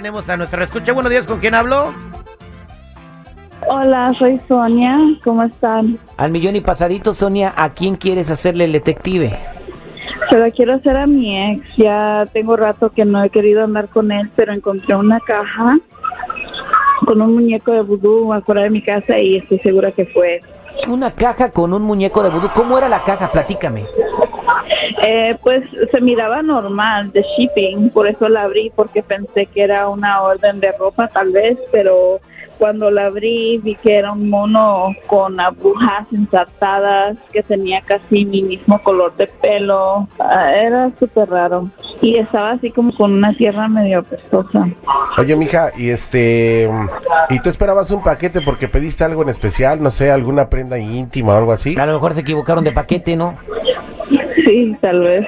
[0.00, 0.94] tenemos a nuestra escucha.
[0.94, 1.92] Buenos días, ¿con quién hablo?
[3.68, 4.96] Hola, soy Sonia.
[5.22, 5.98] ¿Cómo están?
[6.16, 9.38] Al millón y pasadito, Sonia, ¿a quién quieres hacerle el detective?
[10.30, 11.76] Se la quiero hacer a mi ex.
[11.76, 15.76] Ya tengo rato que no he querido andar con él, pero encontré una caja
[17.04, 20.40] con un muñeco de vudú afuera de mi casa y estoy segura que fue.
[20.88, 22.48] Una caja con un muñeco de vudú.
[22.54, 23.30] ¿Cómo era la caja?
[23.30, 23.84] Platícame.
[25.02, 29.88] Eh, pues se miraba normal de shipping, por eso la abrí porque pensé que era
[29.88, 32.20] una orden de ropa tal vez, pero
[32.60, 38.42] cuando la abrí vi que era un mono con agujas ensartadas que tenía casi mi
[38.42, 40.06] mismo color de pelo.
[40.18, 41.70] Ah, era súper raro
[42.02, 44.68] y estaba así como con una tierra medio pestosa.
[45.18, 46.68] Oye, mija, y este,
[47.30, 51.34] ¿y tú esperabas un paquete porque pediste algo en especial, no sé, alguna prenda íntima
[51.34, 51.76] o algo así?
[51.78, 53.34] A lo mejor se equivocaron de paquete, ¿no?
[54.46, 55.26] Sí, tal vez.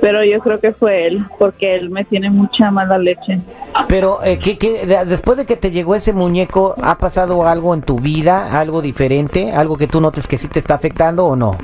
[0.00, 3.40] Pero yo creo que fue él, porque él me tiene mucha mala leche.
[3.88, 7.74] Pero, eh, ¿qué, qué- de- después de que te llegó ese muñeco, ¿ha pasado algo
[7.74, 8.58] en tu vida?
[8.60, 9.52] ¿Algo diferente?
[9.52, 11.56] ¿Algo que tú notes que sí te está afectando o no?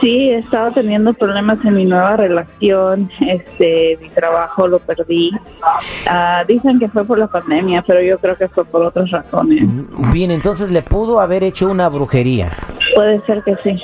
[0.00, 3.10] Sí, he estado teniendo problemas en mi nueva relación.
[3.20, 5.32] Este, mi trabajo lo perdí.
[6.06, 9.64] Ah, dicen que fue por la pandemia, pero yo creo que fue por otras razones.
[10.12, 12.52] Bien, entonces le pudo haber hecho una brujería.
[12.94, 13.76] Puede ser que sí.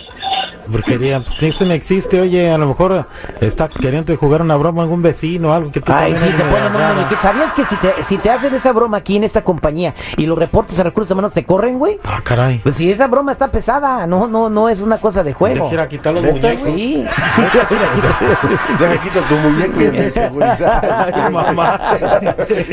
[0.67, 3.07] Brujería, pues eso no existe, oye, a lo mejor
[3.41, 6.43] está queriendo jugar una broma a algún vecino o algo que tú Ay, sí, te
[6.45, 7.21] ponen un muñequito.
[7.23, 10.39] ¿Sabías que si te, si te hacen esa broma aquí en esta compañía y los
[10.39, 11.99] reportes a recursos humanos te corren, güey?
[12.05, 12.59] Ah, caray.
[12.63, 15.69] Pues si esa broma está pesada, no, no, no es una cosa de ¿Te juego.
[15.69, 16.63] quiera quitar los ¿Neta, muñecos?
[16.65, 17.05] Sí,
[18.79, 21.31] Déjame quito tu muñeco y de seguridad.
[21.31, 21.97] Mamá.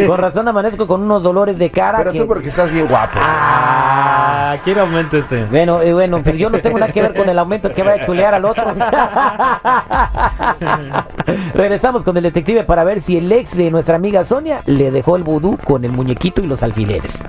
[0.07, 1.99] con razón amanezco con unos dolores de cara.
[1.99, 3.19] Pero que- tú porque estás bien guapo.
[3.21, 5.45] Ah, quiere aumento este.
[5.45, 8.35] Bueno, eh, bueno, pero yo no tengo nada que ver con el aumento que a
[8.35, 8.73] al otro.
[11.53, 15.15] Regresamos con el detective para ver si el ex de nuestra amiga Sonia le dejó
[15.15, 17.23] el vudú con el muñequito y los alfileres.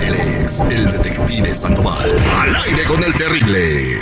[0.00, 2.10] Él es el detective Sandoval.
[2.40, 3.98] Al aire con el terrible.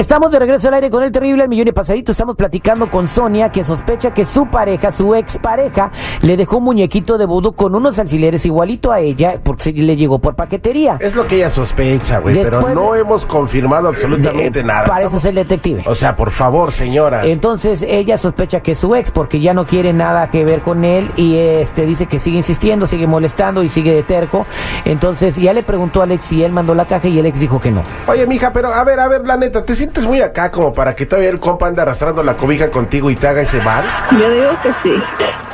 [0.00, 2.10] Estamos de regreso al aire con el terrible millón y pasadito.
[2.12, 5.90] Estamos platicando con Sonia que sospecha que su pareja, su expareja,
[6.22, 10.18] le dejó un muñequito de vudú con unos alfileres igualito a ella porque le llegó
[10.18, 10.96] por paquetería.
[11.00, 14.86] Es lo que ella sospecha, güey, pero no de- hemos confirmado absolutamente Eh, nada.
[14.86, 15.84] Para eso es el detective.
[15.86, 17.26] O sea, por favor, señora.
[17.26, 20.86] Entonces ella sospecha que es su ex porque ya no quiere nada que ver con
[20.86, 24.46] él y este dice que sigue insistiendo, sigue molestando y sigue de terco.
[24.86, 27.60] Entonces ya le preguntó al ex si él mandó la caja y el ex dijo
[27.60, 27.82] que no.
[28.06, 30.94] Oye, mija, pero a ver, a ver, la neta, ¿te sientes muy acá como para
[30.94, 33.82] que todavía el compa ande arrastrando la cobija contigo y te haga ese mal?
[34.12, 35.02] Yo digo que sí.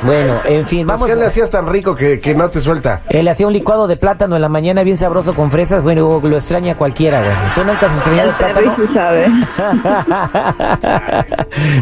[0.03, 1.15] Bueno, en fin, Vamos, vamos.
[1.15, 3.01] ¿Qué le hacías tan rico que, que no te suelta?
[3.09, 5.81] Él hacía un licuado de plátano en la mañana bien sabroso con fresas.
[5.81, 7.33] Bueno, lo extraña cualquiera, güey.
[7.55, 8.75] ¿Tú nunca has extrañado El plátano?
[8.75, 9.27] sí sabe.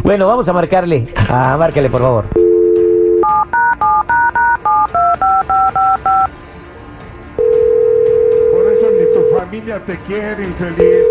[0.02, 1.08] bueno, vamos a marcarle.
[1.28, 2.24] Ah, márcale, por favor.
[7.36, 11.05] Por eso ni tu familia te quiere, infeliz.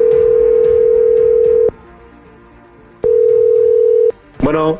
[4.55, 4.77] Bueno,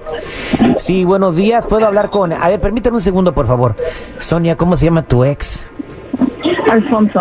[0.78, 1.68] Sí, buenos días.
[1.68, 2.32] ¿Puedo hablar con...
[2.32, 3.76] A ver, permítame un segundo, por favor.
[4.18, 5.68] Sonia, ¿cómo se llama tu ex?
[6.70, 7.20] Alfonso.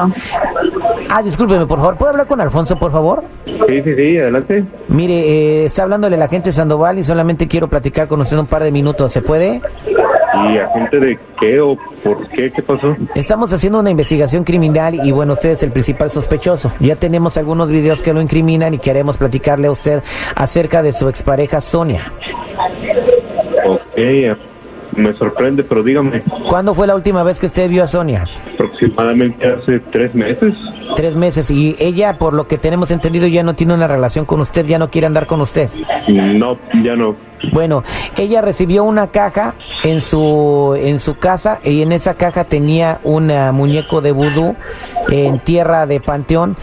[1.11, 1.97] Ah, discúlpeme, por favor.
[1.97, 3.25] ¿Puedo hablar con Alfonso, por favor?
[3.45, 4.65] sí, sí, sí, adelante.
[4.89, 8.63] Mire, eh, está hablándole la agente Sandoval y solamente quiero platicar con usted un par
[8.63, 9.13] de minutos.
[9.13, 9.61] ¿Se puede?
[10.51, 12.51] ¿Y agente de qué o por qué?
[12.51, 12.97] ¿Qué pasó?
[13.15, 16.73] Estamos haciendo una investigación criminal y bueno, usted es el principal sospechoso.
[16.81, 20.03] Ya tenemos algunos videos que lo incriminan y queremos platicarle a usted
[20.37, 22.13] acerca de su expareja Sonia.
[23.67, 24.37] Ok, eh,
[24.97, 28.25] me sorprende, pero dígame, ¿Cuándo fue la última vez que usted vio a Sonia?
[28.55, 30.55] aproximadamente hace tres meses.
[30.97, 34.41] Tres meses y ella, por lo que tenemos entendido, ya no tiene una relación con
[34.41, 35.69] usted, ya no quiere andar con usted.
[36.09, 37.17] No, ya no.
[37.53, 37.83] Bueno,
[38.17, 43.31] ella recibió una caja en su en su casa y en esa caja tenía un
[43.31, 44.57] ah, muñeco de vudú
[45.11, 46.57] en tierra de panteón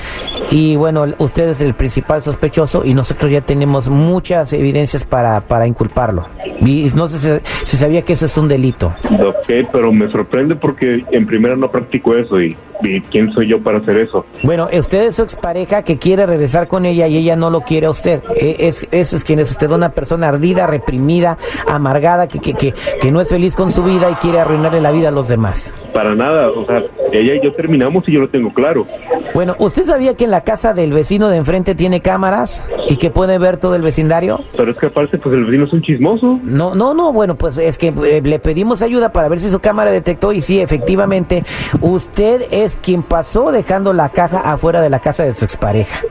[0.52, 5.66] Y bueno, usted es el principal sospechoso y nosotros ya tenemos muchas evidencias para, para
[5.66, 6.28] inculparlo.
[6.60, 8.94] Y no sé si, si sabía que eso es un delito.
[9.10, 13.64] Ok, pero me sorprende porque en primera no practico eso y, y quién soy yo
[13.64, 14.26] para hacer eso.
[14.44, 17.88] Bueno, usted es su expareja que quiere regresar con ella y ella no lo quiere
[17.88, 18.22] a usted.
[18.36, 22.74] E- Es, eso es quien es usted, una persona ardida, reprimida, amargada, que, que, que,
[23.02, 25.74] que no es feliz con su vida y quiere arruinarle la vida a los demás.
[25.94, 28.88] Para nada, o sea, ella y yo terminamos y yo lo tengo claro.
[29.34, 33.10] Bueno, ¿usted sabía que en la casa del vecino de enfrente tiene cámaras y que
[33.10, 34.42] puede ver todo el vecindario?
[34.56, 36.40] Pero es que aparte, pues el vecino es un chismoso.
[36.44, 39.60] No, no, no, bueno, pues es que eh, le pedimos ayuda para ver si su
[39.60, 41.44] cámara detectó y sí, efectivamente,
[41.82, 46.02] usted es quien pasó dejando la caja afuera de la casa de su expareja.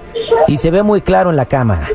[0.47, 1.89] Y se ve muy claro en la cámara.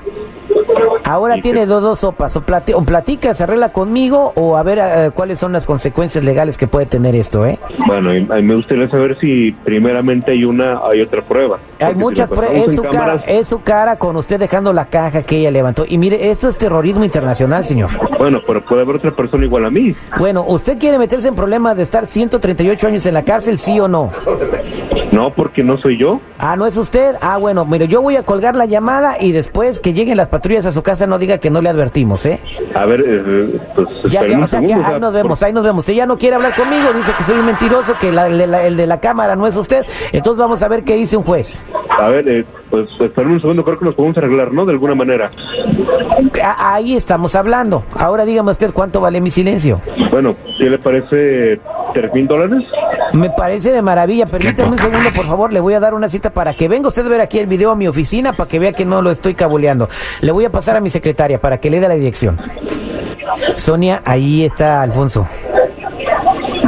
[1.08, 4.64] Ahora ¿Y tiene dos, dos sopas, o, plati- o platica, se arregla conmigo o a
[4.64, 7.60] ver eh, cuáles son las consecuencias legales que puede tener esto, ¿eh?
[7.86, 11.58] Bueno, y- a mí me gustaría saber si primeramente hay una, hay otra prueba.
[11.80, 15.38] Hay Porque muchas pruebas, es cara, es su cara con usted dejando la caja que
[15.38, 15.86] ella levantó.
[15.88, 17.92] Y mire, esto es terrorismo internacional, señor.
[18.18, 19.96] Bueno, pero puede haber otra persona igual a mí.
[20.18, 23.88] Bueno, ¿usted quiere meterse en problemas de estar 138 años en la cárcel, sí o
[23.88, 24.10] no?
[25.12, 26.20] No, porque no soy yo.
[26.40, 27.16] Ah, ¿no es usted?
[27.22, 30.66] Ah, bueno, mire, yo voy a colgar la llamada y después que lleguen las patrullas
[30.66, 32.40] a su casa no diga que no le advertimos, ¿eh?
[32.74, 35.54] A ver, eh, pues Ya, ya, o sea, segundo, o ahí nos vemos, por- ahí
[35.54, 35.80] nos vemos.
[35.82, 38.48] Usted ya no quiere hablar conmigo, dice que soy un mentiroso, que la- el de
[38.48, 39.84] la, el de la cámara no es usted.
[40.12, 41.64] Entonces vamos a ver qué dice un juez.
[41.90, 44.66] A ver, eh, pues espérame un segundo, creo que nos podemos arreglar, ¿no?
[44.66, 45.32] De alguna manera.
[46.44, 47.84] Ah, Ahí estamos hablando.
[47.98, 49.82] Ahora dígame usted cuánto vale mi silencio.
[50.12, 51.60] Bueno, ¿qué le parece?
[51.96, 52.62] ¿Tres mil dólares?
[53.14, 54.26] Me parece de maravilla.
[54.26, 55.54] Permítame un segundo, por favor.
[55.54, 57.72] Le voy a dar una cita para que venga usted a ver aquí el video
[57.72, 59.88] a mi oficina para que vea que no lo estoy cabuleando.
[60.20, 62.38] Le voy a pasar a mi secretaria para que le dé la dirección.
[63.56, 65.26] Sonia, ahí está Alfonso.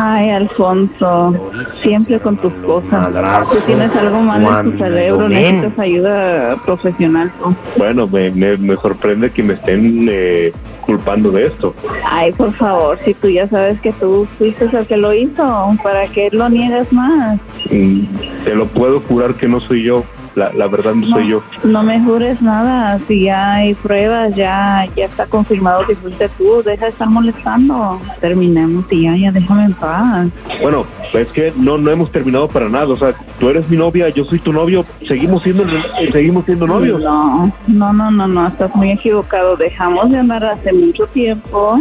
[0.09, 1.35] Ay, Alfonso,
[1.83, 3.11] siempre con tus cosas.
[3.51, 7.29] Tú tienes algo mal en tu cerebro, necesitas ayuda profesional.
[7.77, 11.75] Bueno, me, me, me sorprende que me estén eh, culpando de esto.
[12.09, 16.07] Ay, por favor, si tú ya sabes que tú fuiste el que lo hizo, ¿para
[16.07, 17.37] qué lo niegas más?
[17.69, 18.05] Mm,
[18.45, 20.05] Te lo puedo jurar que no soy yo.
[20.37, 21.41] La, la verdad no soy yo.
[21.63, 26.61] No me jures nada, si ya hay pruebas, ya ya está confirmado que fuiste tú,
[26.63, 27.99] deja de estar molestando.
[28.21, 30.27] Terminemos y ya, ya déjame en paz.
[30.61, 32.85] Bueno, es que no no hemos terminado para nada.
[32.85, 34.85] O sea, tú eres mi novia, yo soy tu novio.
[35.07, 37.01] Seguimos siendo eh, seguimos siendo novios.
[37.01, 39.55] No, no, no, no, no, estás muy equivocado.
[39.57, 41.79] Dejamos de andar hace mucho tiempo.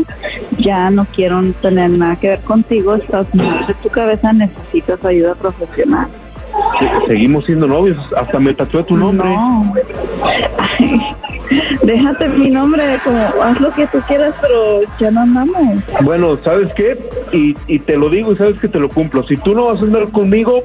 [0.57, 2.95] Ya no quiero tener nada que ver contigo.
[2.95, 4.33] Estás de tu cabeza.
[4.33, 6.09] Necesitas ayuda profesional.
[6.81, 7.97] Se- Seguimos siendo novios.
[8.17, 9.29] Hasta me tatué tu nombre.
[9.29, 9.73] No.
[10.59, 11.01] Ay,
[11.83, 13.01] déjate mi nombre.
[13.05, 15.85] Como haz lo que tú quieras, pero ya no andamos.
[16.03, 16.99] Bueno, ¿sabes qué?
[17.33, 19.25] Y, y te lo digo y sabes que te lo cumplo.
[19.25, 20.63] Si tú no vas a andar conmigo,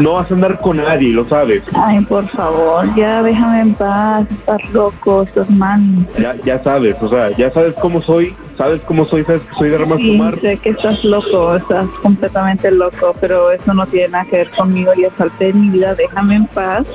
[0.00, 1.62] no vas a andar con nadie, lo sabes.
[1.74, 4.26] Ay, por favor, ya déjame en paz.
[4.30, 5.80] Estás loco, estás mal.
[6.18, 9.70] Ya, ya sabes, o sea, ya sabes cómo soy, sabes cómo soy, sabes que soy
[9.70, 14.24] de armas Sí, sé que estás loco, estás completamente loco, pero eso no tiene nada
[14.24, 14.92] que ver conmigo.
[14.96, 16.86] Ya salté de mi vida, déjame en paz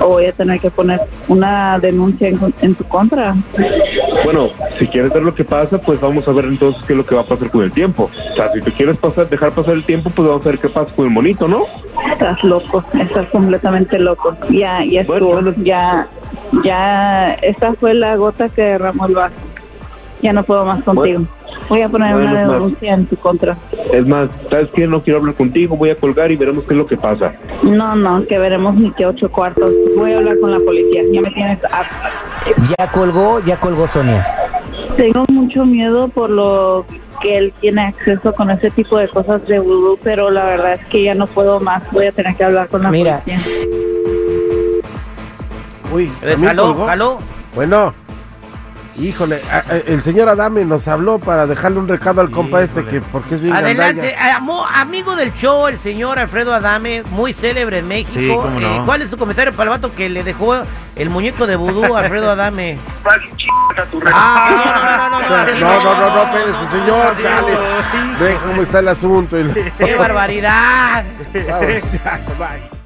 [0.00, 3.34] o voy a tener que poner una denuncia en, en tu contra.
[4.24, 7.06] Bueno, si quieres ver lo que pasa, pues vamos a ver entonces qué es lo
[7.06, 8.10] que va a pasar con el tiempo.
[8.32, 10.68] O sea, si te quieres pasar, dejar pasar el tiempo, pues vamos a ver qué
[10.68, 11.64] pasa con el monito, ¿no?
[12.12, 14.36] Estás loco, estás completamente loco.
[14.50, 15.54] Ya, ya Bueno, estuvo, bueno.
[15.64, 16.08] ya,
[16.64, 19.34] ya, esta fue la gota que derramó el vaso.
[20.22, 21.22] Ya no puedo más contigo.
[21.68, 23.56] Voy a poner Bueno, una denuncia en tu contra.
[23.92, 24.86] Es más, ¿sabes qué?
[24.86, 27.34] No quiero hablar contigo, voy a colgar y veremos qué es lo que pasa.
[27.62, 29.72] No, no, que veremos ni que ocho cuartos.
[29.96, 31.02] Voy a hablar con la policía.
[31.12, 32.10] Ya me tienes harta.
[32.78, 34.26] Ya colgó, ya colgó Sonia.
[34.96, 36.84] Tengo mucho miedo por lo
[37.20, 40.86] que él tiene acceso con ese tipo de cosas de vudú, pero la verdad es
[40.86, 41.82] que ya no puedo más.
[41.92, 43.20] Voy a tener que hablar con la Mira.
[43.20, 43.40] policía.
[45.92, 46.88] Uy, ¿también ¿Aló?
[46.88, 47.18] ¿Aló?
[47.54, 47.92] Bueno,
[49.00, 52.84] híjole, a- a- el señor Adame nos habló para dejarle un recado al compa este
[52.84, 57.78] que porque es bien Adelante, amo- amigo del show, el señor Alfredo Adame, muy célebre
[57.78, 58.12] en México.
[58.18, 58.76] Sí, cómo no.
[58.76, 60.62] Eh, ¿Cuál es su comentario para el vato que le dejó
[60.96, 62.78] el muñeco de vudú a Alfredo Adame?
[64.12, 67.30] Ah, no, no, no, no, no, No, no, no, no, espérese, señor, Dios.
[67.30, 67.52] dale.
[68.20, 69.38] Ve cómo está el asunto.
[69.40, 71.04] y- ¡Qué barbaridad!
[71.48, 72.79] Vamos, ya, bye.